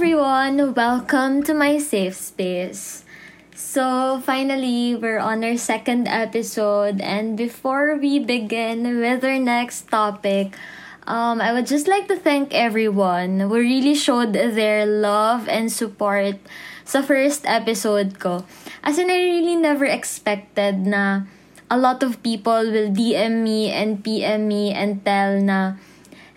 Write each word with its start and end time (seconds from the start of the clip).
everyone! 0.00 0.72
Welcome 0.72 1.44
to 1.44 1.52
my 1.52 1.76
safe 1.76 2.16
space. 2.16 3.04
So, 3.52 4.16
finally, 4.24 4.96
we're 4.96 5.20
on 5.20 5.44
our 5.44 5.60
second 5.60 6.08
episode, 6.08 7.04
and 7.04 7.36
before 7.36 8.00
we 8.00 8.16
begin 8.16 8.80
with 8.96 9.20
our 9.20 9.36
next 9.36 9.92
topic, 9.92 10.56
um, 11.04 11.44
I 11.44 11.52
would 11.52 11.68
just 11.68 11.84
like 11.84 12.08
to 12.08 12.16
thank 12.16 12.56
everyone 12.56 13.44
who 13.44 13.60
really 13.60 13.92
showed 13.92 14.32
their 14.32 14.88
love 14.88 15.44
and 15.52 15.68
support 15.68 16.40
sa 16.88 17.04
first 17.04 17.44
episode 17.44 18.16
ko. 18.16 18.48
As 18.80 18.96
in, 18.96 19.12
I 19.12 19.20
really 19.20 19.52
never 19.52 19.84
expected 19.84 20.88
na 20.88 21.28
a 21.68 21.76
lot 21.76 22.00
of 22.00 22.24
people 22.24 22.72
will 22.72 22.88
DM 22.88 23.44
me 23.44 23.68
and 23.68 24.00
PM 24.00 24.48
me 24.48 24.72
and 24.72 25.04
tell 25.04 25.36
na 25.36 25.76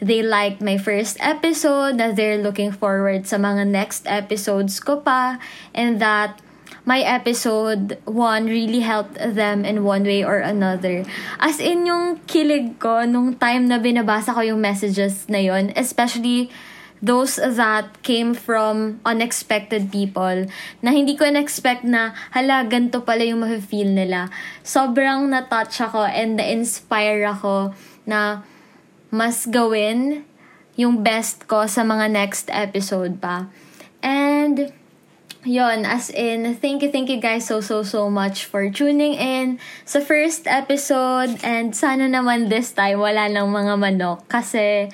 they 0.03 0.19
liked 0.19 0.59
my 0.59 0.75
first 0.75 1.15
episode, 1.23 1.95
that 1.97 2.19
they're 2.19 2.37
looking 2.37 2.75
forward 2.75 3.23
sa 3.23 3.39
mga 3.39 3.71
next 3.71 4.03
episodes 4.03 4.83
ko 4.83 4.99
pa, 4.99 5.39
and 5.71 6.03
that 6.03 6.43
my 6.83 6.99
episode 6.99 7.95
one 8.03 8.51
really 8.51 8.83
helped 8.83 9.15
them 9.15 9.63
in 9.63 9.87
one 9.87 10.03
way 10.03 10.19
or 10.19 10.43
another. 10.43 11.07
As 11.39 11.63
in 11.63 11.87
yung 11.87 12.19
kilig 12.27 12.75
ko 12.83 13.07
nung 13.07 13.39
time 13.39 13.71
na 13.71 13.79
binabasa 13.79 14.35
ko 14.35 14.43
yung 14.43 14.59
messages 14.59 15.23
na 15.31 15.39
yon, 15.39 15.71
especially 15.79 16.51
those 17.03 17.35
that 17.35 17.99
came 18.03 18.31
from 18.31 18.99
unexpected 19.03 19.91
people 19.91 20.47
na 20.79 20.89
hindi 20.91 21.19
ko 21.19 21.27
na-expect 21.27 21.83
na 21.83 22.15
hala, 22.31 22.63
ganito 22.63 23.03
pala 23.03 23.27
yung 23.27 23.43
mafe-feel 23.43 23.91
nila. 23.91 24.31
Sobrang 24.63 25.27
na-touch 25.27 25.83
ako 25.83 26.07
and 26.07 26.39
na-inspire 26.39 27.27
ako 27.27 27.75
na 28.07 28.43
mas 29.13 29.45
gawin 29.45 30.25
yung 30.73 31.05
best 31.05 31.45
ko 31.45 31.69
sa 31.69 31.85
mga 31.85 32.09
next 32.09 32.49
episode 32.49 33.21
pa. 33.21 33.45
And, 34.01 34.73
yon 35.45 35.85
as 35.85 36.09
in, 36.09 36.57
thank 36.57 36.81
you, 36.81 36.89
thank 36.89 37.13
you 37.13 37.21
guys 37.21 37.45
so, 37.45 37.61
so, 37.61 37.85
so 37.85 38.09
much 38.09 38.49
for 38.49 38.65
tuning 38.73 39.13
in 39.13 39.61
sa 39.85 40.01
first 40.01 40.49
episode. 40.49 41.37
And 41.45 41.77
sana 41.77 42.09
naman 42.09 42.49
this 42.49 42.73
time, 42.73 42.97
wala 42.97 43.29
nang 43.29 43.53
mga 43.53 43.77
manok. 43.77 44.25
Kasi, 44.25 44.89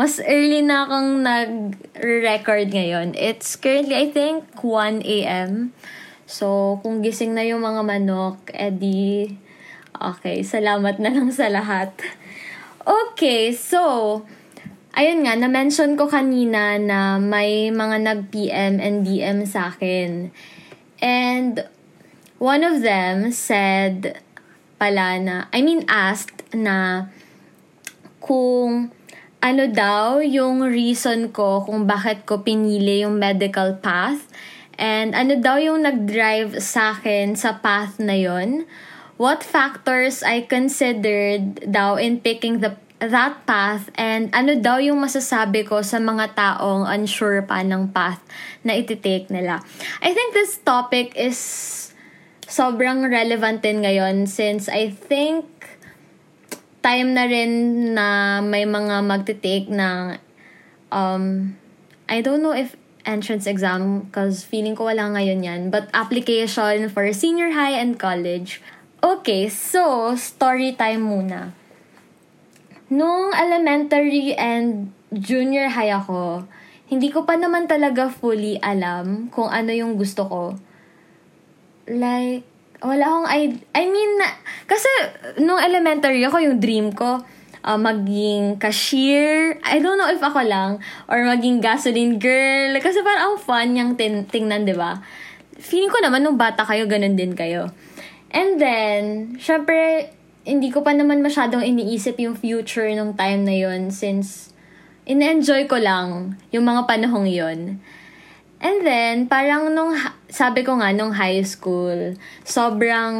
mas 0.00 0.16
early 0.24 0.64
na 0.64 0.88
akong 0.88 1.10
nag-record 1.20 2.72
ngayon. 2.72 3.12
It's 3.20 3.52
currently, 3.60 4.00
I 4.00 4.08
think, 4.08 4.48
1 4.64 5.04
a.m. 5.04 5.76
So, 6.24 6.80
kung 6.80 7.04
gising 7.04 7.36
na 7.36 7.44
yung 7.44 7.60
mga 7.60 7.84
manok, 7.84 8.48
edi, 8.56 9.36
okay, 9.92 10.40
salamat 10.40 10.96
na 11.04 11.12
lang 11.12 11.28
sa 11.34 11.52
lahat. 11.52 11.92
Okay, 12.88 13.52
so, 13.52 14.24
ayun 14.96 15.28
nga, 15.28 15.36
na-mention 15.36 15.92
ko 16.00 16.08
kanina 16.08 16.80
na 16.80 17.20
may 17.20 17.68
mga 17.68 18.00
nag-PM 18.00 18.80
and 18.80 19.04
DM 19.04 19.44
sa 19.44 19.68
akin. 19.68 20.32
And, 20.96 21.68
one 22.40 22.64
of 22.64 22.80
them 22.80 23.28
said 23.28 24.24
pala 24.80 25.20
na, 25.20 25.52
I 25.52 25.60
mean 25.60 25.84
asked 25.84 26.48
na 26.56 27.10
kung 28.24 28.88
ano 29.44 29.64
daw 29.68 30.24
yung 30.24 30.64
reason 30.64 31.28
ko 31.28 31.68
kung 31.68 31.84
bakit 31.84 32.24
ko 32.24 32.40
pinili 32.40 33.04
yung 33.04 33.20
medical 33.20 33.76
path 33.84 34.24
and 34.80 35.12
ano 35.12 35.36
daw 35.36 35.60
yung 35.60 35.84
nag-drive 35.84 36.56
sa 36.64 36.96
akin 36.96 37.36
sa 37.36 37.60
path 37.60 38.00
na 38.00 38.16
yon 38.16 38.64
what 39.18 39.42
factors 39.42 40.22
I 40.22 40.46
considered 40.46 41.68
daw 41.68 41.98
in 41.98 42.22
picking 42.22 42.62
the 42.62 42.78
that 42.98 43.46
path 43.46 43.90
and 43.94 44.26
ano 44.34 44.58
daw 44.58 44.82
yung 44.82 44.98
masasabi 44.98 45.62
ko 45.62 45.86
sa 45.86 46.02
mga 46.02 46.34
taong 46.34 46.82
unsure 46.82 47.46
pa 47.46 47.62
ng 47.62 47.94
path 47.94 48.18
na 48.66 48.74
ititake 48.74 49.30
nila. 49.30 49.62
I 50.02 50.10
think 50.10 50.34
this 50.34 50.58
topic 50.58 51.14
is 51.14 51.38
sobrang 52.42 53.06
relevant 53.06 53.62
din 53.62 53.86
ngayon 53.86 54.26
since 54.26 54.66
I 54.66 54.90
think 54.90 55.46
time 56.82 57.14
na 57.14 57.30
rin 57.30 57.52
na 57.94 58.40
may 58.42 58.66
mga 58.66 59.04
magte-take 59.06 59.70
ng 59.70 60.18
um, 60.90 61.54
I 62.10 62.18
don't 62.18 62.42
know 62.42 62.56
if 62.56 62.74
entrance 63.06 63.46
exam 63.46 64.10
because 64.10 64.42
feeling 64.42 64.74
ko 64.74 64.90
wala 64.90 65.06
ngayon 65.14 65.40
yan 65.46 65.60
but 65.70 65.86
application 65.94 66.90
for 66.90 67.06
senior 67.14 67.54
high 67.54 67.78
and 67.78 67.96
college 67.96 68.58
Okay, 68.98 69.46
so, 69.46 70.10
story 70.18 70.74
time 70.74 71.06
muna. 71.06 71.54
Nung 72.90 73.30
elementary 73.30 74.34
and 74.34 74.90
junior 75.14 75.70
high 75.70 75.94
ako, 75.94 76.42
hindi 76.90 77.06
ko 77.14 77.22
pa 77.22 77.38
naman 77.38 77.70
talaga 77.70 78.10
fully 78.10 78.58
alam 78.58 79.30
kung 79.30 79.54
ano 79.54 79.70
yung 79.70 79.94
gusto 79.94 80.26
ko. 80.26 80.42
Like, 81.86 82.42
wala 82.82 83.04
akong 83.06 83.28
I, 83.30 83.40
I 83.70 83.84
mean, 83.86 84.10
na, 84.18 84.34
kasi 84.66 84.90
nung 85.46 85.62
elementary 85.62 86.26
ako, 86.26 86.42
yung 86.42 86.58
dream 86.58 86.90
ko, 86.90 87.22
uh, 87.62 87.78
maging 87.78 88.58
cashier. 88.58 89.62
I 89.62 89.78
don't 89.78 89.94
know 89.94 90.10
if 90.10 90.18
ako 90.18 90.42
lang. 90.42 90.82
Or 91.06 91.22
maging 91.22 91.62
gasoline 91.62 92.18
girl. 92.18 92.74
Kasi 92.82 92.98
parang 93.06 93.22
ang 93.30 93.38
fun 93.38 93.78
yung 93.78 93.94
tin- 93.94 94.26
tingnan, 94.26 94.66
di 94.66 94.74
ba? 94.74 94.98
Feeling 95.54 95.94
ko 95.94 96.02
naman 96.02 96.26
nung 96.26 96.34
bata 96.34 96.66
kayo, 96.66 96.90
ganun 96.90 97.14
din 97.14 97.38
kayo. 97.38 97.70
And 98.28 98.60
then, 98.60 99.36
syempre, 99.40 100.12
hindi 100.44 100.68
ko 100.72 100.84
pa 100.84 100.92
naman 100.92 101.24
masyadong 101.24 101.64
iniisip 101.64 102.20
yung 102.20 102.36
future 102.36 102.88
nung 102.96 103.16
time 103.16 103.44
na 103.44 103.56
yon 103.56 103.92
since 103.92 104.52
in-enjoy 105.08 105.64
ko 105.68 105.80
lang 105.80 106.36
yung 106.52 106.68
mga 106.68 106.84
panahong 106.84 107.28
yon. 107.28 107.80
And 108.58 108.82
then, 108.82 109.30
parang 109.30 109.70
nung, 109.70 109.94
sabi 110.26 110.66
ko 110.66 110.76
nga, 110.82 110.90
nung 110.90 111.14
high 111.14 111.40
school, 111.46 112.18
sobrang 112.42 113.16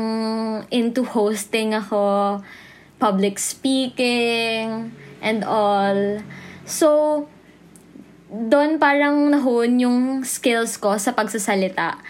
into 0.68 1.06
hosting 1.06 1.72
ako, 1.78 2.42
public 2.98 3.38
speaking, 3.38 4.91
and 5.22 5.47
all. 5.47 6.20
So, 6.66 7.24
doon 8.28 8.76
parang 8.82 9.30
nahon 9.32 9.78
yung 9.80 9.98
skills 10.26 10.76
ko 10.76 10.98
sa 11.00 11.14
pagsasalita. 11.14 12.02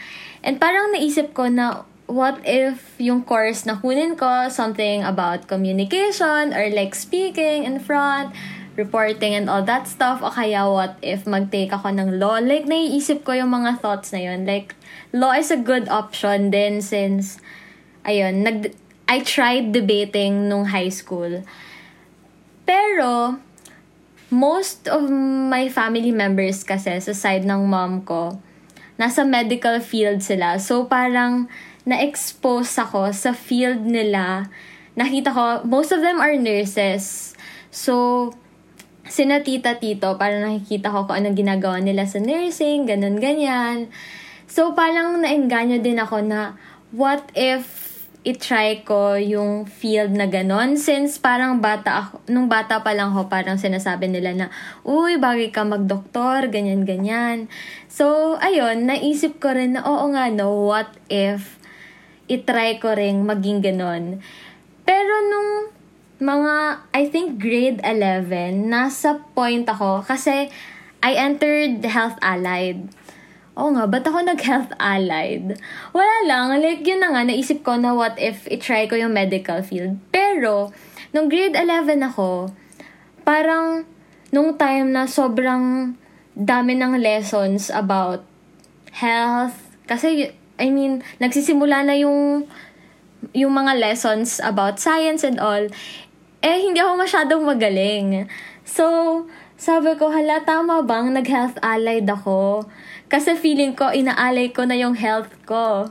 And 0.42 0.56
parang 0.56 0.90
naisip 0.96 1.36
ko 1.36 1.46
na, 1.52 1.84
what 2.08 2.40
if 2.42 2.96
yung 2.96 3.22
course 3.22 3.68
na 3.68 3.76
kunin 3.76 4.16
ko, 4.16 4.48
something 4.48 5.04
about 5.04 5.46
communication 5.46 6.56
or 6.56 6.72
like 6.72 6.96
speaking 6.96 7.68
in 7.68 7.78
front, 7.78 8.32
reporting 8.80 9.36
and 9.36 9.52
all 9.52 9.60
that 9.60 9.84
stuff, 9.84 10.24
o 10.24 10.32
kaya 10.32 10.64
what 10.64 10.96
if 11.04 11.28
mag-take 11.28 11.68
ako 11.74 11.92
ng 11.92 12.16
law? 12.16 12.40
Like, 12.40 12.64
naiisip 12.64 13.28
ko 13.28 13.36
yung 13.36 13.52
mga 13.52 13.82
thoughts 13.84 14.14
na 14.14 14.24
yun. 14.24 14.48
Like, 14.48 14.72
law 15.12 15.36
is 15.36 15.52
a 15.52 15.60
good 15.60 15.90
option 15.90 16.54
din 16.54 16.80
since, 16.80 17.42
ayun, 18.06 18.46
nag, 18.46 18.72
I 19.10 19.20
tried 19.20 19.74
debating 19.74 20.48
nung 20.48 20.70
high 20.70 20.94
school. 20.94 21.42
Pero, 22.64 23.42
most 24.30 24.86
of 24.86 25.10
my 25.50 25.66
family 25.68 26.12
members 26.14 26.62
kasi 26.62 26.94
sa 27.02 27.12
side 27.12 27.44
ng 27.44 27.66
mom 27.66 28.06
ko, 28.06 28.38
nasa 28.94 29.26
medical 29.26 29.82
field 29.82 30.22
sila. 30.22 30.62
So, 30.62 30.86
parang, 30.86 31.50
na-expose 31.88 32.76
ako 32.84 33.08
sa 33.16 33.32
field 33.32 33.80
nila. 33.88 34.52
Nakita 34.92 35.32
ko, 35.32 35.64
most 35.64 35.88
of 35.88 36.04
them 36.04 36.20
are 36.20 36.36
nurses. 36.36 37.32
So, 37.72 38.28
sina 39.08 39.40
tita 39.40 39.80
tito, 39.80 40.20
parang 40.20 40.44
nakikita 40.44 40.92
ko 40.92 41.08
kung 41.08 41.24
anong 41.24 41.38
ginagawa 41.40 41.80
nila 41.80 42.04
sa 42.04 42.20
nursing, 42.20 42.84
ganun, 42.84 43.16
ganyan. 43.16 43.88
So, 44.44 44.76
parang 44.76 45.24
naengganyo 45.24 45.80
din 45.80 45.96
ako 45.96 46.20
na, 46.20 46.60
what 46.92 47.24
if 47.32 47.88
i-try 48.26 48.82
ko 48.82 49.14
yung 49.14 49.64
field 49.64 50.10
na 50.10 50.26
ganon 50.26 50.74
since 50.74 51.22
parang 51.22 51.62
bata 51.62 52.02
ako, 52.02 52.14
nung 52.26 52.50
bata 52.50 52.82
pa 52.82 52.90
lang 52.90 53.14
ako 53.14 53.30
parang 53.30 53.56
sinasabi 53.56 54.10
nila 54.10 54.34
na 54.34 54.46
uy 54.82 55.16
bagay 55.22 55.54
ka 55.54 55.62
magdoktor 55.62 56.50
ganyan 56.50 56.82
ganyan 56.82 57.46
so 57.86 58.34
ayun 58.42 58.90
naisip 58.90 59.38
ko 59.38 59.54
rin 59.54 59.78
na 59.78 59.86
oo 59.86 60.10
nga 60.10 60.34
no 60.34 60.66
what 60.66 60.90
if 61.06 61.57
itry 62.28 62.76
ko 62.78 62.92
ring 62.94 63.24
maging 63.24 63.64
ganon. 63.64 64.20
Pero 64.84 65.12
nung 65.28 65.72
mga, 66.20 66.84
I 66.92 67.02
think 67.08 67.40
grade 67.40 67.80
11, 67.82 68.68
nasa 68.68 69.20
point 69.32 69.64
ako 69.64 70.04
kasi 70.04 70.52
I 70.98 71.12
entered 71.14 71.80
Health 71.86 72.18
Allied. 72.20 72.90
Oo 73.58 73.74
nga, 73.74 73.90
ba't 73.90 74.06
ako 74.06 74.22
nag-Health 74.22 74.74
Allied? 74.78 75.58
Wala 75.90 76.16
lang, 76.30 76.62
like 76.62 76.86
yun 76.86 77.02
na 77.02 77.10
nga, 77.10 77.26
naisip 77.26 77.66
ko 77.66 77.74
na 77.74 77.90
what 77.90 78.14
if 78.18 78.46
i-try 78.50 78.86
ko 78.86 78.94
yung 78.94 79.10
medical 79.10 79.62
field. 79.66 79.98
Pero, 80.14 80.70
nung 81.10 81.26
grade 81.26 81.58
11 81.58 82.02
ako, 82.14 82.54
parang 83.26 83.82
nung 84.30 84.54
time 84.54 84.94
na 84.94 85.10
sobrang 85.10 85.94
dami 86.38 86.78
ng 86.78 87.02
lessons 87.02 87.70
about 87.74 88.22
health, 88.94 89.58
kasi 89.90 90.34
I 90.58 90.68
mean, 90.74 91.06
nagsisimula 91.22 91.86
na 91.86 91.94
yung 91.94 92.50
yung 93.34 93.54
mga 93.54 93.78
lessons 93.78 94.38
about 94.42 94.78
science 94.78 95.26
and 95.26 95.42
all, 95.42 95.66
eh, 96.42 96.58
hindi 96.62 96.78
ako 96.78 97.02
masyadong 97.02 97.42
magaling. 97.42 98.30
So, 98.62 98.84
sabi 99.58 99.98
ko, 99.98 100.14
hala, 100.14 100.46
tama 100.46 100.86
bang 100.86 101.10
nag-health 101.10 101.58
allied 101.66 102.06
ako? 102.06 102.62
Kasi 103.10 103.34
feeling 103.34 103.74
ko, 103.74 103.90
inaalay 103.90 104.54
ko 104.54 104.62
na 104.62 104.78
yung 104.78 104.94
health 104.94 105.34
ko. 105.48 105.90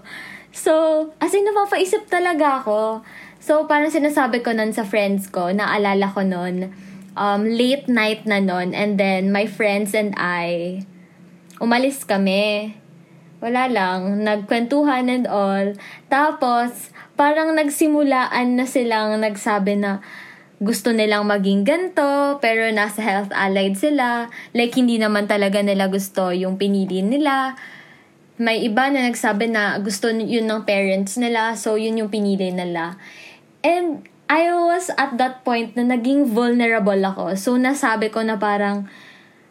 So, 0.55 0.73
as 1.19 1.35
in, 1.35 1.43
napapaisip 1.43 2.07
talaga 2.07 2.63
ako. 2.63 3.03
So, 3.43 3.67
parang 3.67 3.91
sinasabi 3.91 4.39
ko 4.39 4.55
nun 4.55 4.71
sa 4.71 4.87
friends 4.87 5.27
ko, 5.27 5.51
naalala 5.51 6.07
ko 6.15 6.23
nun, 6.23 6.71
um, 7.19 7.43
late 7.43 7.91
night 7.91 8.23
na 8.23 8.39
nun, 8.39 8.71
and 8.71 8.95
then 8.95 9.35
my 9.35 9.45
friends 9.45 9.91
and 9.91 10.15
I, 10.15 10.81
umalis 11.59 12.07
kami. 12.07 12.77
Wala 13.37 13.69
lang, 13.69 14.25
nagkwentuhan 14.25 15.09
and 15.13 15.27
all. 15.29 15.77
Tapos, 16.09 16.89
parang 17.13 17.53
nagsimulaan 17.53 18.57
na 18.57 18.65
silang 18.65 19.21
nagsabi 19.21 19.77
na, 19.77 20.01
gusto 20.57 20.89
nilang 20.89 21.29
maging 21.29 21.61
ganto, 21.61 22.41
pero 22.41 22.65
nasa 22.73 23.05
health 23.05 23.29
allied 23.29 23.77
sila. 23.77 24.33
Like, 24.57 24.73
hindi 24.73 24.97
naman 24.97 25.29
talaga 25.29 25.61
nila 25.61 25.85
gusto 25.85 26.33
yung 26.33 26.57
pinili 26.57 27.05
nila 27.05 27.53
may 28.37 28.61
iba 28.61 28.85
na 28.93 29.09
nagsabi 29.09 29.49
na 29.49 29.81
gusto 29.81 30.13
yun 30.13 30.45
ng 30.45 30.61
parents 30.61 31.17
nila, 31.17 31.57
so 31.57 31.73
yun 31.73 31.97
yung 31.97 32.13
pinili 32.13 32.53
nila. 32.53 32.93
And 33.65 34.05
I 34.29 34.53
was 34.53 34.93
at 34.93 35.17
that 35.17 35.41
point 35.41 35.73
na 35.73 35.97
naging 35.97 36.29
vulnerable 36.29 37.01
ako. 37.01 37.33
So 37.33 37.57
nasabi 37.57 38.13
ko 38.13 38.21
na 38.21 38.37
parang, 38.37 38.85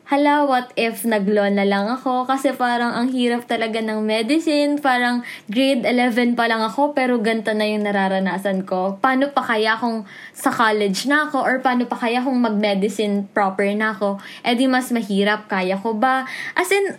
hala, 0.07 0.47
what 0.47 0.71
if 0.79 1.03
nag-law 1.03 1.51
na 1.51 1.67
lang 1.67 1.91
ako? 1.91 2.31
Kasi 2.31 2.55
parang 2.55 2.95
ang 2.95 3.11
hirap 3.11 3.51
talaga 3.51 3.83
ng 3.83 4.07
medicine. 4.07 4.79
Parang 4.79 5.27
grade 5.51 5.83
11 5.83 6.39
pa 6.39 6.47
lang 6.47 6.63
ako, 6.63 6.95
pero 6.95 7.19
ganito 7.19 7.51
na 7.51 7.67
yung 7.67 7.83
nararanasan 7.83 8.63
ko. 8.63 9.03
Paano 9.03 9.35
pa 9.35 9.43
kaya 9.43 9.75
kung 9.75 10.07
sa 10.31 10.55
college 10.55 11.11
na 11.11 11.27
ako? 11.27 11.43
Or 11.43 11.55
paano 11.59 11.91
pa 11.91 11.99
kaya 11.99 12.23
kung 12.23 12.39
mag-medicine 12.39 13.27
proper 13.35 13.67
na 13.75 13.99
ako? 13.99 14.23
Eh 14.47 14.55
di 14.55 14.71
mas 14.71 14.95
mahirap, 14.95 15.51
kaya 15.51 15.75
ko 15.75 15.99
ba? 15.99 16.23
As 16.55 16.71
in, 16.71 16.95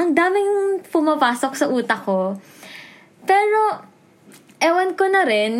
ang 0.00 0.16
daming 0.16 0.80
pumapasok 0.88 1.52
sa 1.52 1.68
utak 1.68 2.08
ko. 2.08 2.40
Pero, 3.28 3.84
ewan 4.64 4.96
ko 4.96 5.04
na 5.12 5.28
rin, 5.28 5.54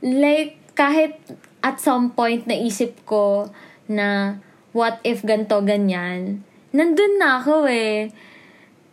like, 0.00 0.56
kahit 0.72 1.20
at 1.60 1.80
some 1.80 2.16
point 2.16 2.48
naisip 2.48 2.96
ko 3.04 3.52
na 3.88 4.40
what 4.74 4.98
if 5.06 5.22
ganto 5.22 5.62
ganyan, 5.62 6.42
nandun 6.74 7.22
na 7.22 7.38
ako 7.40 7.70
eh. 7.70 8.10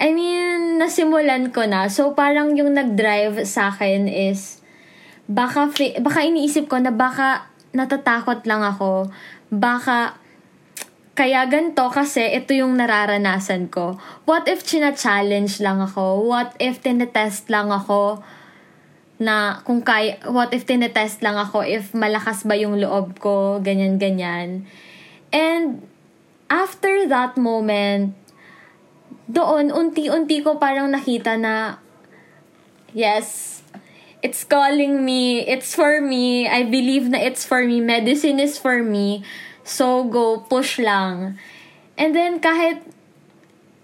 I 0.02 0.10
mean, 0.14 0.82
nasimulan 0.82 1.54
ko 1.54 1.66
na. 1.70 1.86
So, 1.90 2.18
parang 2.18 2.58
yung 2.58 2.74
nag-drive 2.74 3.46
sa 3.46 3.70
akin 3.70 4.10
is, 4.10 4.62
baka, 5.30 5.70
baka 6.02 6.20
iniisip 6.26 6.66
ko 6.66 6.82
na 6.82 6.90
baka 6.90 7.50
natatakot 7.74 8.42
lang 8.50 8.66
ako. 8.66 9.14
Baka 9.54 10.18
kaya 11.14 11.46
ganto 11.46 11.92
kasi 11.94 12.34
ito 12.34 12.56
yung 12.56 12.82
nararanasan 12.82 13.70
ko. 13.70 14.02
What 14.26 14.50
if 14.50 14.66
china-challenge 14.66 15.62
lang 15.62 15.78
ako? 15.84 16.26
What 16.26 16.58
if 16.58 16.82
tinetest 16.82 17.52
lang 17.54 17.70
ako 17.70 18.26
na 19.22 19.62
kung 19.62 19.86
kaya, 19.86 20.18
what 20.34 20.50
if 20.50 20.66
tinetest 20.66 21.22
lang 21.22 21.38
ako 21.38 21.62
if 21.62 21.94
malakas 21.94 22.42
ba 22.42 22.58
yung 22.58 22.82
loob 22.82 23.22
ko, 23.22 23.62
ganyan-ganyan. 23.62 24.66
And 25.32 25.88
after 26.52 27.08
that 27.08 27.40
moment, 27.40 28.16
doon, 29.32 29.72
unti-unti 29.72 30.44
ko 30.44 30.60
parang 30.60 30.92
nakita 30.92 31.40
na, 31.40 31.80
yes, 32.92 33.64
it's 34.20 34.44
calling 34.44 35.04
me, 35.04 35.48
it's 35.48 35.74
for 35.74 36.04
me, 36.04 36.48
I 36.48 36.68
believe 36.68 37.08
na 37.08 37.20
it's 37.24 37.48
for 37.48 37.64
me, 37.64 37.80
medicine 37.80 38.40
is 38.40 38.60
for 38.60 38.84
me, 38.84 39.24
So, 39.64 40.04
go, 40.04 40.42
push 40.42 40.82
lang. 40.82 41.38
And 41.98 42.18
then, 42.18 42.42
kahit, 42.42 42.82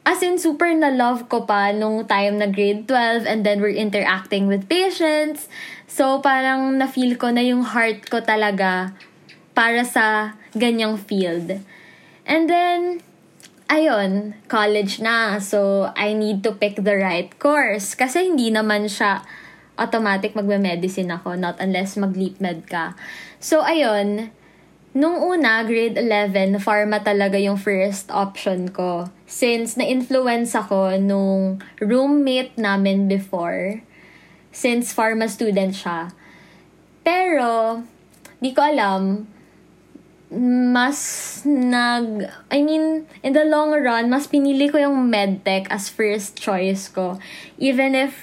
as 0.03 0.23
in, 0.25 0.41
super 0.41 0.73
na 0.73 0.89
love 0.89 1.29
ko 1.29 1.45
pa 1.45 1.69
nung 1.69 2.03
time 2.09 2.41
na 2.41 2.49
grade 2.49 2.89
12 2.89 3.29
and 3.29 3.45
then 3.45 3.61
we're 3.61 3.77
interacting 3.77 4.49
with 4.49 4.65
patients. 4.65 5.45
So, 5.85 6.19
parang 6.19 6.81
na-feel 6.81 7.15
ko 7.15 7.29
na 7.29 7.45
yung 7.45 7.61
heart 7.61 8.09
ko 8.09 8.25
talaga 8.25 8.97
para 9.57 9.81
sa 9.81 10.37
ganyang 10.53 11.01
field. 11.01 11.65
And 12.29 12.45
then, 12.45 13.01
ayun, 13.65 14.37
college 14.45 15.01
na. 15.01 15.41
So, 15.41 15.89
I 15.97 16.13
need 16.13 16.45
to 16.45 16.53
pick 16.53 16.77
the 16.77 16.93
right 16.93 17.33
course. 17.41 17.97
Kasi 17.97 18.29
hindi 18.29 18.53
naman 18.53 18.85
siya 18.85 19.25
automatic 19.81 20.37
magme-medicine 20.37 21.09
ako, 21.09 21.33
not 21.33 21.57
unless 21.57 21.97
mag-leap 21.97 22.37
med 22.37 22.69
ka. 22.69 22.93
So, 23.41 23.65
ayun, 23.65 24.29
Nung 24.97 25.21
una, 25.21 25.61
grade 25.61 25.93
11, 25.93 26.57
pharma 26.57 26.97
talaga 26.97 27.37
yung 27.37 27.53
first 27.53 28.09
option 28.09 28.73
ko. 28.73 29.05
Since 29.29 29.77
na-influence 29.77 30.57
ako 30.57 30.97
nung 30.97 31.61
roommate 31.77 32.57
namin 32.57 33.05
before. 33.05 33.85
Since 34.49 34.97
pharma 34.97 35.29
student 35.29 35.77
siya. 35.77 36.09
Pero, 37.05 37.85
di 38.41 38.57
ko 38.57 38.65
alam, 38.65 39.29
mas 40.31 40.99
nag, 41.47 42.27
I 42.51 42.59
mean, 42.59 43.07
in 43.23 43.31
the 43.31 43.47
long 43.47 43.71
run, 43.71 44.11
mas 44.11 44.27
pinili 44.27 44.67
ko 44.67 44.77
yung 44.77 45.07
medtech 45.07 45.71
as 45.71 45.87
first 45.87 46.35
choice 46.35 46.91
ko. 46.91 47.15
Even 47.55 47.95
if 47.95 48.15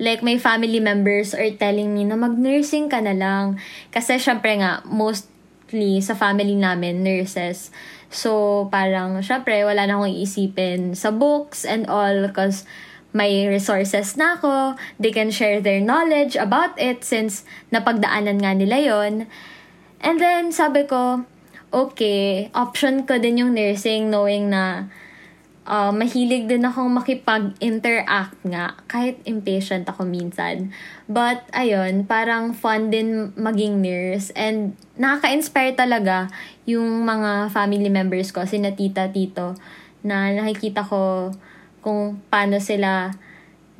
like 0.00 0.22
my 0.22 0.38
family 0.38 0.80
members 0.80 1.34
are 1.34 1.50
telling 1.58 1.92
me 1.92 2.06
na 2.06 2.16
mag-nursing 2.16 2.88
ka 2.88 3.02
na 3.02 3.12
lang. 3.12 3.60
Kasi 3.92 4.16
syempre 4.16 4.56
nga, 4.56 4.80
most 4.86 5.30
mostly 5.70 6.02
sa 6.02 6.18
family 6.18 6.58
namin, 6.58 7.06
nurses. 7.06 7.70
So, 8.10 8.66
parang, 8.74 9.22
syempre, 9.22 9.62
wala 9.62 9.86
na 9.86 10.02
akong 10.02 10.10
iisipin 10.10 10.98
sa 10.98 11.14
books 11.14 11.62
and 11.62 11.86
all 11.86 12.26
because 12.26 12.66
may 13.14 13.46
resources 13.46 14.18
na 14.18 14.34
ako. 14.34 14.74
They 14.98 15.14
can 15.14 15.30
share 15.30 15.62
their 15.62 15.78
knowledge 15.78 16.34
about 16.34 16.74
it 16.74 17.06
since 17.06 17.46
napagdaanan 17.70 18.42
nga 18.42 18.50
nila 18.58 18.82
yon 18.82 19.30
And 20.02 20.18
then, 20.18 20.50
sabi 20.50 20.90
ko, 20.90 21.22
okay, 21.70 22.50
option 22.54 23.06
ko 23.06 23.18
din 23.22 23.46
yung 23.46 23.54
nursing 23.54 24.10
knowing 24.10 24.50
na 24.50 24.90
uh, 25.70 25.94
mahilig 25.94 26.50
din 26.50 26.66
akong 26.66 26.90
makipag-interact 26.90 28.38
nga, 28.42 28.74
kahit 28.90 29.22
impatient 29.22 29.86
ako 29.86 30.02
minsan. 30.02 30.74
But, 31.06 31.46
ayun, 31.54 32.10
parang 32.10 32.58
fun 32.58 32.90
din 32.90 33.30
maging 33.38 33.78
nurse. 33.78 34.34
And, 34.34 34.74
nakaka-inspire 34.98 35.78
talaga 35.78 36.26
yung 36.66 37.06
mga 37.06 37.54
family 37.54 37.88
members 37.88 38.34
ko, 38.34 38.42
sina 38.42 38.74
tita, 38.74 39.06
tito, 39.10 39.54
na 40.02 40.34
nakikita 40.34 40.82
ko 40.82 41.30
kung 41.80 42.20
paano 42.28 42.58
sila 42.58 43.14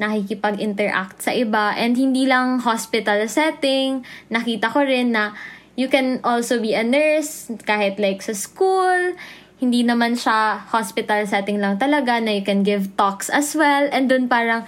nakikipag-interact 0.01 1.21
sa 1.21 1.37
iba. 1.37 1.77
And 1.77 1.93
hindi 1.93 2.25
lang 2.25 2.65
hospital 2.65 3.21
setting, 3.29 4.01
nakita 4.33 4.73
ko 4.73 4.81
rin 4.81 5.13
na 5.13 5.37
you 5.77 5.89
can 5.89 6.21
also 6.25 6.61
be 6.61 6.75
a 6.75 6.83
nurse 6.83 7.51
kahit 7.67 7.99
like 7.99 8.23
sa 8.23 8.33
school, 8.33 9.15
hindi 9.61 9.85
naman 9.85 10.17
siya 10.17 10.65
hospital 10.73 11.29
setting 11.29 11.61
lang 11.61 11.77
talaga 11.77 12.17
na 12.17 12.33
you 12.33 12.45
can 12.45 12.65
give 12.65 12.97
talks 12.97 13.29
as 13.29 13.53
well. 13.53 13.87
And 13.93 14.09
dun 14.09 14.27
parang, 14.27 14.65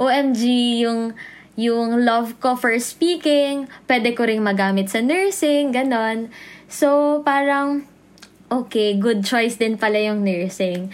OMG, 0.00 0.40
yung, 0.80 1.12
yung 1.60 2.08
love 2.08 2.40
ko 2.40 2.56
for 2.56 2.72
speaking, 2.80 3.68
pwede 3.84 4.16
ko 4.16 4.24
ring 4.24 4.40
magamit 4.40 4.88
sa 4.88 5.04
nursing, 5.04 5.76
ganon. 5.76 6.32
So, 6.72 7.20
parang, 7.20 7.84
okay, 8.48 8.96
good 8.96 9.28
choice 9.28 9.60
din 9.60 9.76
pala 9.76 10.00
yung 10.00 10.24
nursing. 10.24 10.88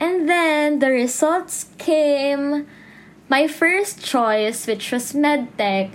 And 0.00 0.24
then, 0.24 0.80
the 0.80 0.88
results 0.88 1.68
came, 1.76 2.64
my 3.28 3.44
first 3.44 4.00
choice, 4.00 4.64
which 4.64 4.88
was 4.88 5.12
medtech, 5.12 5.92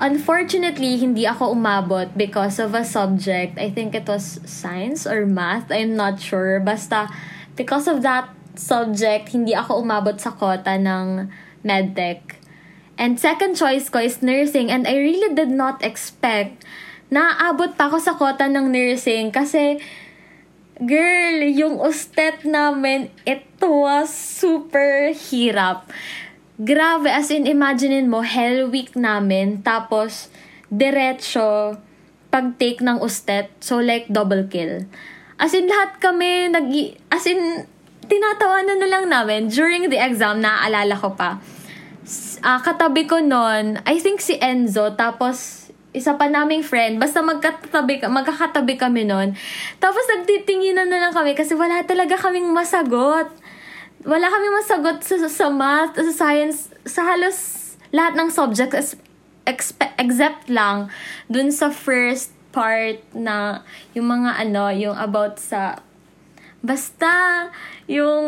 Unfortunately, 0.00 0.96
hindi 0.96 1.28
ako 1.28 1.52
umabot 1.52 2.08
because 2.16 2.56
of 2.56 2.72
a 2.72 2.88
subject. 2.88 3.60
I 3.60 3.68
think 3.68 3.92
it 3.92 4.08
was 4.08 4.40
science 4.48 5.04
or 5.04 5.28
math. 5.28 5.68
I'm 5.68 5.92
not 5.92 6.16
sure. 6.16 6.56
Basta, 6.56 7.12
because 7.52 7.84
of 7.84 8.00
that 8.00 8.32
subject, 8.56 9.36
hindi 9.36 9.52
ako 9.52 9.84
umabot 9.84 10.16
sa 10.16 10.32
kota 10.32 10.80
ng 10.80 11.28
medtech. 11.60 12.40
And 12.96 13.20
second 13.20 13.60
choice 13.60 13.92
ko 13.92 14.00
is 14.00 14.24
nursing. 14.24 14.72
And 14.72 14.88
I 14.88 14.96
really 14.96 15.36
did 15.36 15.52
not 15.52 15.84
expect 15.84 16.64
na 17.12 17.36
abot 17.36 17.76
pa 17.76 17.92
ako 17.92 17.98
sa 18.00 18.16
kota 18.16 18.48
ng 18.48 18.72
nursing 18.72 19.28
kasi 19.28 19.84
girl, 20.80 21.44
yung 21.44 21.76
ustet 21.76 22.40
namin, 22.48 23.12
it 23.28 23.44
was 23.60 24.08
super 24.08 25.12
hirap. 25.12 25.84
Grabe, 26.60 27.08
as 27.08 27.32
in, 27.32 27.48
imaginein 27.48 28.12
mo, 28.12 28.20
hell 28.20 28.68
week 28.68 28.92
namin, 28.92 29.64
tapos, 29.64 30.28
diretso, 30.68 31.80
pag-take 32.28 32.84
ng 32.84 33.00
ustet, 33.00 33.48
so 33.64 33.80
like, 33.80 34.04
double 34.12 34.44
kill. 34.44 34.84
As 35.40 35.56
in, 35.56 35.64
lahat 35.64 35.96
kami, 36.04 36.52
nag 36.52 36.68
as 37.08 37.24
in, 37.24 37.64
tinatawanan 38.04 38.76
na 38.76 38.92
lang 38.92 39.08
namin, 39.08 39.48
during 39.48 39.88
the 39.88 39.96
exam, 39.96 40.44
naaalala 40.44 41.00
ko 41.00 41.16
pa, 41.16 41.40
uh, 42.44 42.60
katabi 42.60 43.08
ko 43.08 43.24
nun, 43.24 43.80
I 43.88 43.96
think 43.96 44.20
si 44.20 44.36
Enzo, 44.36 44.92
tapos, 45.00 45.60
isa 45.90 46.14
pa 46.14 46.28
naming 46.28 46.62
friend, 46.62 47.00
basta 47.02 47.18
magkatabi, 47.24 48.04
magkakatabi 48.04 48.78
kami 48.78 49.02
nun. 49.08 49.34
Tapos 49.82 50.06
nagtitinginan 50.06 50.86
na 50.86 51.02
lang 51.02 51.12
kami 51.16 51.34
kasi 51.34 51.58
wala 51.58 51.82
talaga 51.82 52.14
kaming 52.14 52.46
masagot. 52.54 53.26
Wala 54.00 54.32
kaming 54.32 54.56
masagot 54.56 54.98
sa, 55.04 55.16
sa 55.28 55.46
math, 55.52 55.96
sa 55.96 56.12
science, 56.12 56.72
sa 56.88 57.04
halos 57.04 57.36
lahat 57.90 58.16
ng 58.16 58.28
subjects 58.32 58.96
expe- 59.44 59.94
except 59.98 60.46
lang 60.46 60.88
dun 61.26 61.50
sa 61.50 61.68
first 61.68 62.32
part 62.54 63.02
na 63.12 63.66
yung 63.92 64.08
mga 64.08 64.46
ano, 64.46 64.70
yung 64.70 64.96
about 64.96 65.38
sa 65.38 65.82
basta 66.60 67.48
yung 67.88 68.24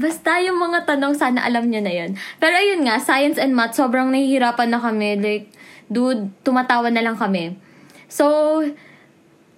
basta 0.00 0.40
yung 0.40 0.56
mga 0.56 0.88
tanong 0.88 1.12
sana 1.12 1.44
alam 1.44 1.68
nyo 1.68 1.84
na 1.84 1.92
yun. 1.92 2.16
Pero 2.40 2.56
ayun 2.56 2.88
nga, 2.88 2.96
science 2.96 3.36
and 3.36 3.52
math, 3.52 3.76
sobrang 3.76 4.08
nahihirapan 4.08 4.72
na 4.72 4.80
kami. 4.80 5.20
Like, 5.20 5.52
dude, 5.92 6.32
tumatawa 6.40 6.88
na 6.88 7.04
lang 7.04 7.20
kami. 7.20 7.60
So, 8.08 8.24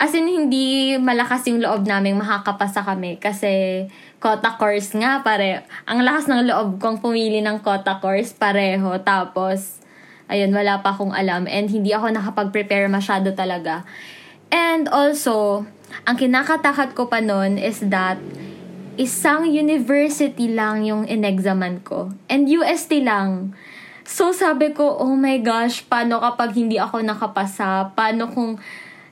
as 0.03 0.19
in, 0.19 0.27
hindi 0.27 0.99
malakas 0.99 1.47
yung 1.47 1.63
loob 1.63 1.87
namin 1.87 2.19
makakapasa 2.19 2.83
kami 2.83 3.23
kasi 3.23 3.87
quota 4.19 4.59
course 4.59 4.99
nga, 4.99 5.23
pare. 5.23 5.63
Ang 5.87 6.03
lakas 6.03 6.27
ng 6.27 6.43
loob 6.51 6.83
kong 6.83 6.99
pumili 6.99 7.39
ng 7.39 7.63
quota 7.63 8.03
course, 8.03 8.35
pareho. 8.35 8.99
Tapos, 9.07 9.79
ayun, 10.27 10.51
wala 10.51 10.83
pa 10.83 10.91
akong 10.91 11.15
alam 11.15 11.47
and 11.47 11.71
hindi 11.71 11.95
ako 11.95 12.11
nakapag-prepare 12.19 12.91
masyado 12.91 13.31
talaga. 13.31 13.87
And 14.51 14.91
also, 14.91 15.71
ang 16.03 16.19
kinakatakot 16.19 16.99
ko 16.99 17.07
pa 17.07 17.23
nun 17.23 17.55
is 17.55 17.79
that 17.87 18.19
isang 18.99 19.47
university 19.47 20.51
lang 20.51 20.83
yung 20.83 21.07
inexaman 21.07 21.79
ko. 21.87 22.11
And 22.27 22.51
UST 22.51 23.07
lang. 23.07 23.55
So, 24.03 24.35
sabi 24.35 24.75
ko, 24.75 24.99
oh 24.99 25.15
my 25.15 25.39
gosh, 25.39 25.87
paano 25.87 26.19
kapag 26.19 26.59
hindi 26.59 26.75
ako 26.75 27.07
nakapasa? 27.07 27.95
Paano 27.95 28.27
kung 28.27 28.59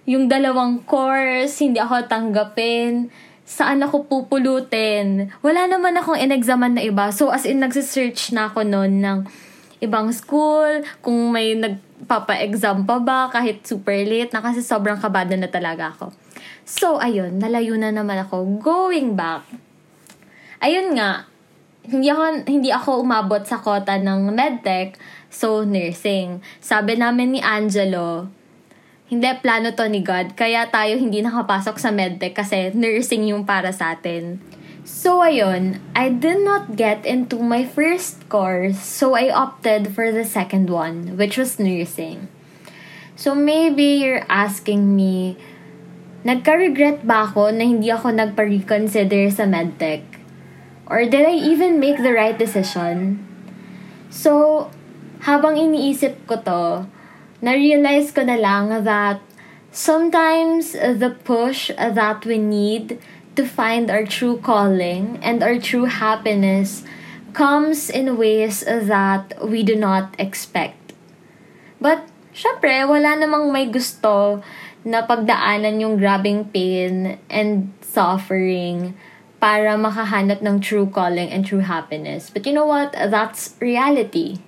yung 0.08 0.28
dalawang 0.30 0.84
course, 0.88 1.60
hindi 1.60 1.76
ako 1.76 2.08
tanggapin? 2.08 3.12
Saan 3.44 3.82
ako 3.82 4.06
pupulutin? 4.06 5.34
Wala 5.42 5.66
naman 5.66 5.98
akong 5.98 6.16
inexaman 6.16 6.78
na 6.78 6.82
iba. 6.86 7.10
So, 7.10 7.34
as 7.34 7.42
in, 7.44 7.58
nagsisearch 7.58 8.30
na 8.30 8.46
ako 8.48 8.62
noon 8.62 9.02
ng 9.02 9.18
ibang 9.82 10.12
school, 10.14 10.84
kung 11.02 11.34
may 11.34 11.58
nagpapa-exam 11.58 12.86
pa 12.86 12.96
ba, 13.02 13.26
kahit 13.32 13.66
super 13.66 13.96
late 14.06 14.30
na 14.30 14.44
kasi 14.44 14.62
sobrang 14.62 15.00
kabado 15.00 15.34
na 15.34 15.50
talaga 15.50 15.90
ako. 15.90 16.14
So, 16.62 17.02
ayun, 17.02 17.42
nalayo 17.42 17.74
na 17.74 17.90
naman 17.90 18.22
ako. 18.22 18.62
Going 18.62 19.18
back, 19.18 19.42
ayun 20.62 20.94
nga, 20.94 21.26
hindi 21.90 22.12
ako, 22.12 22.22
hindi 22.46 22.70
ako 22.70 22.90
umabot 23.02 23.42
sa 23.42 23.58
kota 23.58 23.98
ng 23.98 24.30
medtech, 24.30 24.94
so 25.32 25.64
nursing. 25.66 26.38
Sabi 26.60 26.94
namin 27.00 27.34
ni 27.34 27.40
Angelo, 27.42 28.30
hindi 29.10 29.26
plano 29.42 29.74
to 29.74 29.90
ni 29.90 30.06
God, 30.06 30.38
kaya 30.38 30.70
tayo 30.70 30.94
hindi 30.94 31.18
nakapasok 31.18 31.82
sa 31.82 31.90
medtech 31.90 32.38
kasi 32.38 32.70
nursing 32.70 33.26
yung 33.26 33.42
para 33.42 33.74
sa 33.74 33.98
atin. 33.98 34.38
So 34.86 35.18
ayun, 35.18 35.82
I 35.98 36.14
did 36.14 36.46
not 36.46 36.78
get 36.78 37.02
into 37.02 37.42
my 37.42 37.66
first 37.66 38.30
course, 38.30 38.78
so 38.78 39.18
I 39.18 39.34
opted 39.34 39.90
for 39.98 40.14
the 40.14 40.22
second 40.22 40.70
one, 40.70 41.18
which 41.18 41.34
was 41.34 41.58
nursing. 41.58 42.30
So 43.18 43.34
maybe 43.34 43.98
you're 43.98 44.24
asking 44.30 44.94
me, 44.94 45.34
nagka-regret 46.22 47.02
ba 47.02 47.26
ako 47.26 47.50
na 47.50 47.66
hindi 47.66 47.90
ako 47.90 48.14
nagpa-reconsider 48.14 49.26
sa 49.34 49.42
medtech? 49.44 50.06
Or 50.86 51.02
did 51.02 51.26
I 51.26 51.34
even 51.34 51.82
make 51.82 51.98
the 51.98 52.14
right 52.14 52.38
decision? 52.38 53.26
So, 54.06 54.66
habang 55.26 55.58
iniisip 55.58 56.26
ko 56.26 56.42
to, 56.42 56.62
na-realize 57.40 58.12
ko 58.12 58.24
na 58.24 58.36
lang 58.36 58.84
that 58.84 59.20
sometimes 59.72 60.72
the 60.72 61.12
push 61.24 61.72
that 61.76 62.24
we 62.24 62.36
need 62.36 63.00
to 63.36 63.46
find 63.46 63.90
our 63.90 64.04
true 64.04 64.36
calling 64.38 65.18
and 65.22 65.42
our 65.42 65.56
true 65.56 65.86
happiness 65.86 66.84
comes 67.32 67.88
in 67.88 68.18
ways 68.18 68.66
that 68.66 69.32
we 69.40 69.62
do 69.62 69.78
not 69.78 70.12
expect. 70.18 70.92
But, 71.80 72.04
syempre, 72.34 72.84
wala 72.84 73.16
namang 73.16 73.54
may 73.54 73.70
gusto 73.70 74.42
na 74.84 75.06
pagdaanan 75.06 75.80
yung 75.80 75.96
grabbing 75.96 76.50
pain 76.50 77.22
and 77.30 77.70
suffering 77.80 78.98
para 79.40 79.78
makahanap 79.78 80.44
ng 80.44 80.60
true 80.60 80.90
calling 80.90 81.32
and 81.32 81.46
true 81.46 81.64
happiness. 81.64 82.28
But 82.28 82.44
you 82.44 82.52
know 82.52 82.68
what? 82.68 82.92
That's 82.92 83.56
reality. 83.62 84.44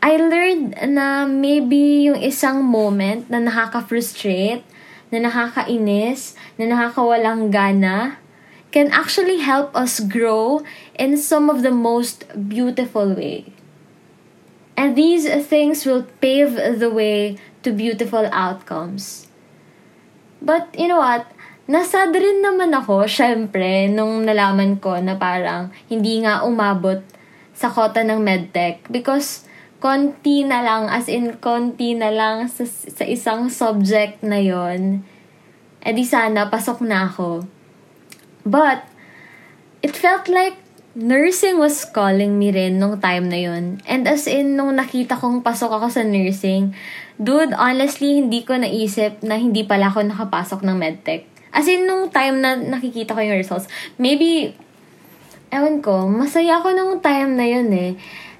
I 0.00 0.16
learned 0.16 0.80
na 0.96 1.28
maybe 1.28 2.08
yung 2.08 2.16
isang 2.24 2.64
moment 2.64 3.28
na 3.28 3.36
nakaka-frustrate, 3.36 4.64
na 5.12 5.28
nakakainis, 5.28 6.32
na 6.56 6.72
nakakawalang 6.72 7.52
gana, 7.52 8.16
can 8.72 8.88
actually 8.96 9.44
help 9.44 9.76
us 9.76 10.00
grow 10.00 10.64
in 10.96 11.20
some 11.20 11.52
of 11.52 11.60
the 11.60 11.74
most 11.74 12.24
beautiful 12.48 13.12
way. 13.12 13.52
And 14.72 14.96
these 14.96 15.28
things 15.44 15.84
will 15.84 16.08
pave 16.24 16.56
the 16.56 16.88
way 16.88 17.36
to 17.60 17.68
beautiful 17.68 18.24
outcomes. 18.32 19.28
But 20.40 20.72
you 20.72 20.88
know 20.88 21.04
what? 21.04 21.28
Nasad 21.68 22.16
rin 22.16 22.40
naman 22.40 22.72
ako, 22.72 23.04
syempre, 23.04 23.92
nung 23.92 24.24
nalaman 24.24 24.80
ko 24.80 24.96
na 24.96 25.20
parang 25.20 25.68
hindi 25.92 26.24
nga 26.24 26.40
umabot 26.48 27.04
sa 27.52 27.68
kota 27.68 28.00
ng 28.00 28.18
medtech 28.24 28.80
because 28.88 29.44
konti 29.80 30.44
na 30.44 30.60
lang, 30.60 30.86
as 30.92 31.08
in 31.08 31.40
konti 31.40 31.96
na 31.96 32.12
lang 32.12 32.46
sa, 32.52 32.68
sa 32.68 33.04
isang 33.08 33.48
subject 33.48 34.20
na 34.20 34.38
yon 34.38 35.02
eh 35.80 35.96
di 35.96 36.04
sana 36.04 36.52
pasok 36.52 36.84
na 36.84 37.08
ako. 37.08 37.48
But, 38.44 38.84
it 39.80 39.96
felt 39.96 40.28
like 40.28 40.56
nursing 40.92 41.56
was 41.56 41.88
calling 41.88 42.36
me 42.36 42.52
rin 42.52 42.76
nung 42.76 43.00
time 43.00 43.32
na 43.32 43.40
yon 43.40 43.80
And 43.88 44.04
as 44.04 44.28
in, 44.28 44.60
nung 44.60 44.76
nakita 44.76 45.16
kong 45.16 45.40
pasok 45.40 45.80
ako 45.80 45.86
sa 45.88 46.02
nursing, 46.04 46.76
dude, 47.16 47.56
honestly, 47.56 48.20
hindi 48.20 48.44
ko 48.44 48.60
naisip 48.60 49.24
na 49.24 49.40
hindi 49.40 49.64
pala 49.64 49.88
ako 49.88 50.04
nakapasok 50.04 50.60
ng 50.64 50.76
medtech. 50.76 51.24
As 51.50 51.64
in, 51.64 51.88
nung 51.88 52.12
time 52.12 52.44
na 52.44 52.56
nakikita 52.60 53.16
ko 53.16 53.20
yung 53.24 53.40
results, 53.40 53.66
maybe, 53.96 54.52
ewan 55.48 55.80
ko, 55.80 56.04
masaya 56.06 56.60
ako 56.60 56.76
nung 56.76 56.94
time 57.00 57.40
na 57.40 57.46
yun 57.48 57.68
eh. 57.72 57.92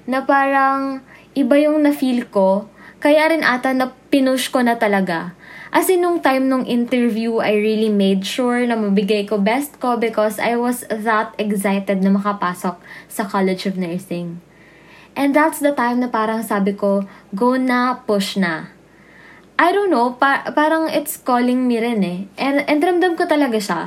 Na 0.05 0.23
parang, 0.25 1.01
iba 1.37 1.55
yung 1.59 1.83
na-feel 1.83 2.27
ko. 2.27 2.67
Kaya 3.01 3.31
rin 3.33 3.41
ata 3.41 3.73
na 3.73 3.95
pinush 4.13 4.51
ko 4.53 4.61
na 4.61 4.77
talaga. 4.77 5.33
As 5.71 5.87
in, 5.87 6.03
nung 6.03 6.19
time 6.19 6.51
nung 6.51 6.67
interview, 6.67 7.39
I 7.39 7.55
really 7.55 7.87
made 7.87 8.27
sure 8.27 8.59
na 8.67 8.75
mabigay 8.75 9.23
ko 9.23 9.39
best 9.39 9.79
ko 9.79 9.95
because 9.95 10.35
I 10.35 10.59
was 10.59 10.83
that 10.91 11.31
excited 11.39 12.03
na 12.03 12.11
makapasok 12.11 12.75
sa 13.07 13.23
College 13.23 13.71
of 13.71 13.79
Nursing. 13.79 14.43
And 15.15 15.31
that's 15.31 15.63
the 15.63 15.71
time 15.71 16.03
na 16.03 16.11
parang 16.11 16.43
sabi 16.43 16.75
ko, 16.75 17.07
go 17.31 17.55
na, 17.55 18.03
push 18.03 18.35
na. 18.35 18.67
I 19.55 19.71
don't 19.71 19.91
know, 19.93 20.19
pa- 20.19 20.51
parang 20.51 20.91
it's 20.91 21.15
calling 21.15 21.67
me 21.71 21.79
rin 21.79 22.03
eh. 22.03 22.19
And, 22.35 22.67
and 22.67 22.83
ramdam 22.83 23.15
ko 23.15 23.23
talaga 23.23 23.59
siya. 23.59 23.81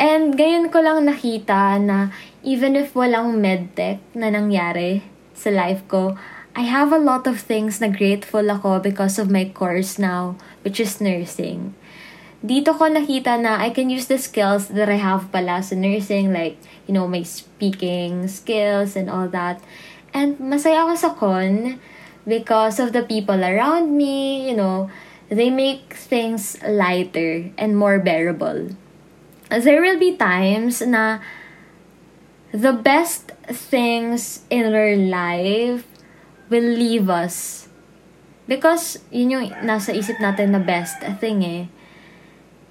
And 0.00 0.34
ngayon 0.34 0.72
ko 0.72 0.80
lang 0.80 1.04
nakita 1.04 1.76
na 1.84 2.10
even 2.40 2.80
if 2.80 2.96
walang 2.96 3.44
medtech 3.44 4.00
na 4.16 4.32
nangyari 4.32 5.04
sa 5.36 5.52
life 5.52 5.84
ko, 5.84 6.16
I 6.54 6.62
have 6.62 6.94
a 6.94 7.02
lot 7.02 7.26
of 7.26 7.42
things 7.42 7.82
na 7.82 7.90
grateful 7.90 8.46
ako 8.46 8.78
because 8.78 9.18
of 9.18 9.26
my 9.26 9.50
course 9.50 9.98
now, 9.98 10.38
which 10.62 10.78
is 10.78 11.02
nursing. 11.02 11.74
Dito 12.46 12.78
ko 12.78 12.86
nakita 12.86 13.34
na 13.42 13.58
I 13.58 13.74
can 13.74 13.90
use 13.90 14.06
the 14.06 14.22
skills 14.22 14.70
that 14.70 14.86
I 14.86 15.02
have 15.02 15.34
pala 15.34 15.66
sa 15.66 15.74
nursing, 15.74 16.30
like, 16.30 16.54
you 16.86 16.94
know, 16.94 17.10
my 17.10 17.26
speaking 17.26 18.30
skills 18.30 18.94
and 18.94 19.10
all 19.10 19.26
that. 19.34 19.58
And 20.14 20.38
masaya 20.38 20.86
ako 20.86 20.94
sa 20.94 21.10
con 21.18 21.82
because 22.22 22.78
of 22.78 22.94
the 22.94 23.02
people 23.02 23.42
around 23.42 23.90
me, 23.90 24.46
you 24.46 24.54
know, 24.54 24.94
they 25.26 25.50
make 25.50 25.98
things 25.98 26.54
lighter 26.62 27.50
and 27.58 27.74
more 27.74 27.98
bearable. 27.98 28.78
There 29.50 29.82
will 29.82 29.98
be 29.98 30.14
times 30.14 30.86
na 30.86 31.18
the 32.54 32.70
best 32.70 33.34
things 33.50 34.46
in 34.54 34.70
our 34.70 34.94
life 34.94 35.82
will 36.48 36.64
leave 36.64 37.08
us. 37.08 37.68
Because 38.44 39.00
yun 39.08 39.32
yung 39.32 39.46
nasa 39.64 39.96
isip 39.96 40.20
natin 40.20 40.52
na 40.52 40.60
best 40.60 41.00
thing 41.20 41.40
eh. 41.44 41.64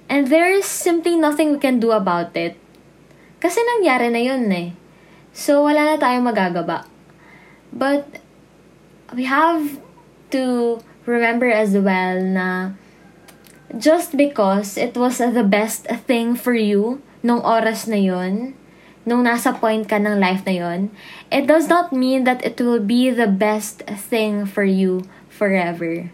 And 0.06 0.28
there 0.28 0.52
is 0.52 0.68
simply 0.68 1.16
nothing 1.16 1.50
we 1.50 1.58
can 1.58 1.80
do 1.82 1.90
about 1.90 2.36
it. 2.38 2.54
Kasi 3.42 3.58
nangyari 3.58 4.12
na 4.12 4.22
yun 4.22 4.46
eh. 4.52 4.76
So, 5.34 5.66
wala 5.66 5.82
na 5.82 5.96
tayong 5.98 6.30
magagaba. 6.30 6.86
But, 7.74 8.22
we 9.10 9.26
have 9.26 9.82
to 10.30 10.78
remember 11.06 11.50
as 11.50 11.74
well 11.74 12.22
na 12.22 12.78
just 13.74 14.16
because 14.16 14.78
it 14.78 14.94
was 14.94 15.18
the 15.18 15.46
best 15.46 15.86
thing 16.06 16.38
for 16.38 16.54
you 16.54 17.02
nung 17.22 17.42
oras 17.42 17.88
na 17.88 17.98
yon, 17.98 18.54
nung 19.04 19.24
nasa 19.24 19.52
point 19.52 19.88
ka 19.88 20.00
ng 20.00 20.20
life 20.20 20.44
na 20.48 20.52
yon, 20.52 20.80
it 21.30 21.46
does 21.46 21.68
not 21.68 21.92
mean 21.92 22.24
that 22.24 22.44
it 22.44 22.60
will 22.60 22.80
be 22.80 23.08
the 23.08 23.28
best 23.28 23.84
thing 23.86 24.44
for 24.44 24.64
you 24.64 25.04
forever. 25.28 26.08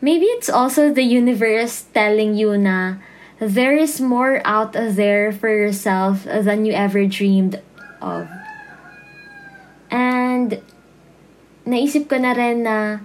maybe 0.00 0.26
it's 0.38 0.48
also 0.48 0.92
the 0.92 1.02
universe 1.02 1.84
telling 1.94 2.34
you 2.34 2.56
na 2.56 2.94
there 3.38 3.76
is 3.76 4.00
more 4.00 4.40
out 4.44 4.72
there 4.72 5.32
for 5.32 5.48
yourself 5.48 6.24
than 6.24 6.64
you 6.64 6.72
ever 6.72 7.04
dreamed 7.06 7.60
of. 8.00 8.28
And 9.90 10.62
naisip 11.66 12.08
ko 12.08 12.16
na 12.16 12.32
rin 12.32 12.64
na 12.64 13.04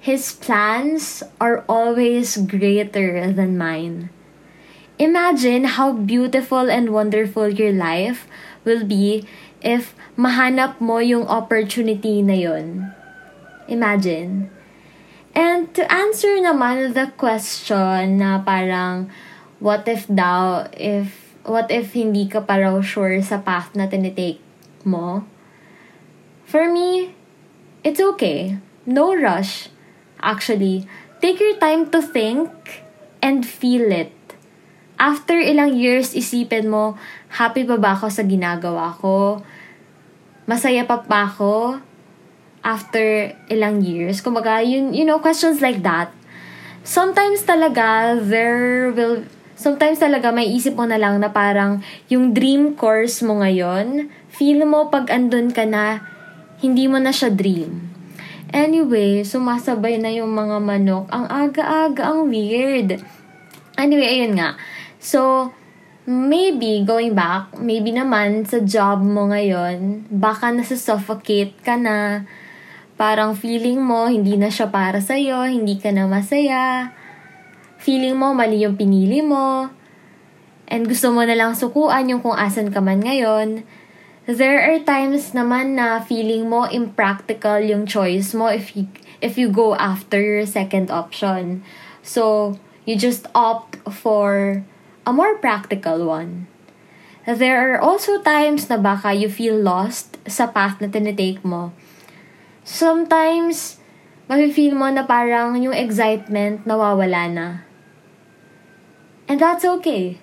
his 0.00 0.32
plans 0.32 1.22
are 1.40 1.62
always 1.68 2.36
greater 2.40 3.30
than 3.30 3.58
mine. 3.58 4.10
Imagine 4.98 5.78
how 5.78 5.94
beautiful 5.94 6.66
and 6.66 6.90
wonderful 6.90 7.46
your 7.46 7.70
life 7.70 8.26
will 8.66 8.82
be 8.82 9.22
if 9.62 9.94
mahanap 10.18 10.82
mo 10.82 10.98
yung 10.98 11.22
opportunity 11.30 12.18
na 12.18 12.34
yon. 12.34 12.90
Imagine. 13.70 14.50
And 15.38 15.70
to 15.78 15.86
answer 15.86 16.42
naman 16.42 16.98
the 16.98 17.14
question 17.14 18.18
na 18.18 18.42
parang, 18.42 19.06
what 19.62 19.86
if 19.86 20.10
daw, 20.10 20.66
if, 20.74 21.30
what 21.46 21.70
if 21.70 21.94
hindi 21.94 22.26
ka 22.26 22.42
pa 22.42 22.58
raw 22.58 22.82
sure 22.82 23.22
sa 23.22 23.38
path 23.38 23.78
na 23.78 23.86
tinitake 23.86 24.42
mo? 24.82 25.22
For 26.42 26.66
me, 26.66 27.14
it's 27.86 28.02
okay. 28.02 28.58
No 28.82 29.14
rush. 29.14 29.70
Actually, 30.18 30.90
take 31.22 31.38
your 31.38 31.54
time 31.62 31.86
to 31.94 32.02
think 32.02 32.82
and 33.22 33.46
feel 33.46 33.94
it 33.94 34.10
after 34.98 35.38
ilang 35.38 35.78
years, 35.78 36.12
isipin 36.12 36.68
mo, 36.68 36.98
happy 37.30 37.62
pa 37.62 37.78
ba 37.78 37.94
ako 37.94 38.10
sa 38.10 38.26
ginagawa 38.26 38.92
ko? 38.98 39.40
Masaya 40.50 40.84
pa 40.84 41.00
pa 41.06 41.30
ako? 41.30 41.78
After 42.66 43.32
ilang 43.48 43.80
years? 43.80 44.20
Kumbaga, 44.20 44.60
yun, 44.60 44.92
you 44.92 45.06
know, 45.06 45.22
questions 45.22 45.62
like 45.62 45.80
that. 45.86 46.10
Sometimes 46.82 47.46
talaga, 47.46 48.18
there 48.18 48.90
will, 48.90 49.22
sometimes 49.54 50.02
talaga 50.02 50.34
may 50.34 50.50
isip 50.50 50.74
mo 50.74 50.84
na 50.84 50.98
lang 50.98 51.22
na 51.22 51.30
parang 51.30 51.80
yung 52.10 52.34
dream 52.34 52.74
course 52.74 53.22
mo 53.22 53.38
ngayon, 53.38 54.10
feel 54.34 54.66
mo 54.66 54.90
pag 54.90 55.08
andun 55.14 55.54
ka 55.54 55.62
na, 55.62 56.02
hindi 56.58 56.90
mo 56.90 56.98
na 56.98 57.14
siya 57.14 57.30
dream. 57.30 57.86
Anyway, 58.48 59.22
sumasabay 59.28 60.00
na 60.00 60.08
yung 60.08 60.32
mga 60.32 60.56
manok. 60.64 61.06
Ang 61.12 61.28
aga-aga, 61.28 62.08
ang 62.08 62.32
weird. 62.32 62.96
Anyway, 63.76 64.08
ayun 64.08 64.34
nga. 64.40 64.56
So, 65.08 65.56
maybe, 66.04 66.84
going 66.84 67.16
back, 67.16 67.56
maybe 67.56 67.96
naman 67.96 68.44
sa 68.44 68.60
job 68.60 69.00
mo 69.00 69.32
ngayon, 69.32 70.04
baka 70.12 70.52
nasa-suffocate 70.52 71.56
ka 71.64 71.80
na, 71.80 72.28
parang 73.00 73.32
feeling 73.32 73.80
mo, 73.80 74.04
hindi 74.12 74.36
na 74.36 74.52
siya 74.52 74.68
para 74.68 75.00
sa'yo, 75.00 75.48
hindi 75.48 75.80
ka 75.80 75.96
na 75.96 76.04
masaya, 76.04 76.92
feeling 77.80 78.20
mo, 78.20 78.36
mali 78.36 78.60
yung 78.60 78.76
pinili 78.76 79.24
mo, 79.24 79.72
and 80.68 80.84
gusto 80.84 81.08
mo 81.08 81.24
na 81.24 81.32
lang 81.32 81.56
sukuan 81.56 82.12
yung 82.12 82.20
kung 82.20 82.36
asan 82.36 82.68
ka 82.68 82.84
man 82.84 83.00
ngayon, 83.00 83.64
there 84.28 84.60
are 84.60 84.76
times 84.84 85.32
naman 85.32 85.72
na 85.72 86.04
feeling 86.04 86.52
mo 86.52 86.68
impractical 86.68 87.64
yung 87.64 87.88
choice 87.88 88.36
mo 88.36 88.52
if 88.52 88.76
you, 88.76 88.84
if 89.24 89.40
you 89.40 89.48
go 89.48 89.72
after 89.72 90.20
your 90.20 90.44
second 90.44 90.92
option. 90.92 91.64
So, 92.04 92.52
you 92.84 93.00
just 93.00 93.24
opt 93.32 93.80
for 93.88 94.60
a 95.08 95.12
more 95.12 95.40
practical 95.40 96.04
one. 96.04 96.44
There 97.24 97.56
are 97.56 97.80
also 97.80 98.20
times 98.20 98.68
na 98.68 98.76
baka 98.76 99.16
you 99.16 99.32
feel 99.32 99.56
lost 99.56 100.20
sa 100.28 100.52
path 100.52 100.84
na 100.84 100.92
tinitake 100.92 101.40
mo. 101.40 101.72
Sometimes, 102.60 103.80
mafe-feel 104.28 104.76
mo 104.76 104.92
na 104.92 105.08
parang 105.08 105.56
yung 105.56 105.72
excitement 105.72 106.68
nawawala 106.68 107.24
na. 107.32 107.48
And 109.24 109.40
that's 109.40 109.64
okay. 109.80 110.20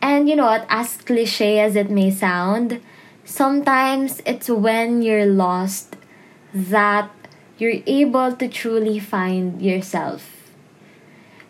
And 0.00 0.32
you 0.32 0.36
know 0.36 0.48
what, 0.48 0.64
as 0.72 0.96
cliche 1.04 1.60
as 1.60 1.76
it 1.76 1.92
may 1.92 2.08
sound, 2.08 2.80
sometimes 3.28 4.24
it's 4.24 4.48
when 4.48 5.04
you're 5.04 5.28
lost 5.28 6.00
that 6.56 7.12
you're 7.60 7.84
able 7.84 8.32
to 8.32 8.48
truly 8.48 8.96
find 8.96 9.60
yourself 9.60 10.37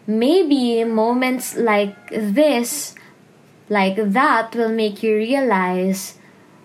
maybe 0.09 0.83
moments 0.83 1.55
like 1.55 1.95
this, 2.11 2.97
like 3.69 4.01
that, 4.01 4.57
will 4.57 4.73
make 4.73 5.05
you 5.05 5.15
realize 5.15 6.17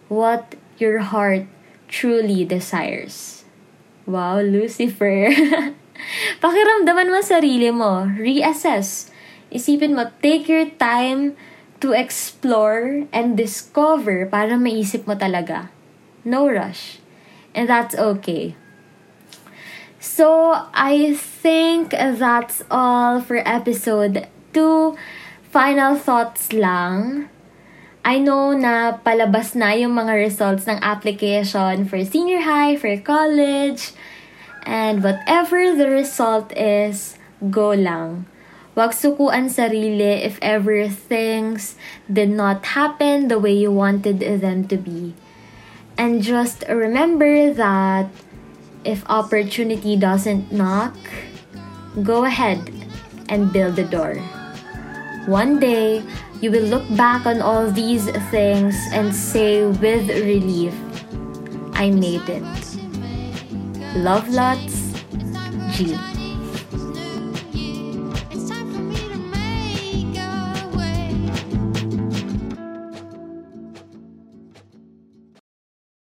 what 0.07 0.55
your 0.79 0.99
heart 0.99 1.45
truly 1.91 2.47
desires. 2.47 3.43
Wow, 4.07 4.39
Lucifer. 4.39 5.29
Pakiramdaman 6.43 7.11
mo 7.11 7.19
sarili 7.19 7.69
mo. 7.69 8.07
Reassess. 8.07 9.11
Isipin 9.51 9.93
mo, 9.93 10.09
take 10.23 10.47
your 10.47 10.71
time 10.79 11.35
to 11.83 11.91
explore 11.91 13.05
and 13.11 13.35
discover 13.35 14.25
para 14.25 14.55
maisip 14.55 15.03
mo 15.03 15.19
talaga. 15.19 15.67
No 16.23 16.47
rush. 16.47 17.03
And 17.53 17.67
that's 17.67 17.93
okay. 17.93 18.55
So, 20.03 20.51
I 20.75 21.15
think 21.15 21.95
that's 21.95 22.59
all 22.67 23.23
for 23.23 23.39
episode 23.47 24.27
2. 24.51 24.99
Final 25.47 25.95
thoughts 25.95 26.51
lang. 26.51 27.31
I 28.03 28.19
know 28.19 28.51
na 28.51 28.99
palabas 28.99 29.55
na 29.55 29.71
yung 29.71 29.95
mga 29.95 30.19
results 30.19 30.67
ng 30.67 30.75
application 30.83 31.87
for 31.87 32.03
senior 32.03 32.43
high, 32.43 32.75
for 32.75 32.91
college, 32.99 33.95
and 34.67 34.99
whatever 34.99 35.71
the 35.71 35.87
result 35.87 36.51
is, 36.51 37.15
go 37.47 37.71
lang. 37.71 38.27
Huwag 38.75 38.91
sukuan 38.91 39.47
sarili 39.47 40.19
if 40.19 40.35
ever 40.43 40.83
things 40.91 41.79
did 42.11 42.27
not 42.27 42.75
happen 42.75 43.31
the 43.31 43.39
way 43.39 43.55
you 43.55 43.71
wanted 43.71 44.19
them 44.19 44.67
to 44.67 44.75
be. 44.75 45.15
And 45.95 46.19
just 46.19 46.67
remember 46.67 47.55
that 47.55 48.11
if 48.85 49.03
opportunity 49.09 49.95
doesn't 49.95 50.51
knock, 50.51 50.95
go 52.03 52.25
ahead 52.25 52.59
and 53.29 53.51
build 53.51 53.75
the 53.75 53.83
door. 53.83 54.15
One 55.25 55.59
day, 55.59 56.03
you 56.41 56.51
will 56.51 56.67
look 56.67 56.83
back 56.97 57.25
on 57.25 57.41
all 57.41 57.71
these 57.71 58.09
things 58.29 58.75
and 58.91 59.15
say 59.15 59.65
with 59.65 60.09
relief, 60.09 60.75
I 61.73 61.89
made 61.89 62.27
it. 62.27 62.43
Love 63.95 64.27
lots, 64.27 64.91
G. 65.71 65.95